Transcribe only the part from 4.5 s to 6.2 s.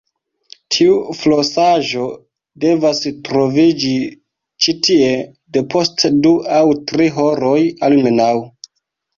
ĉi tie depost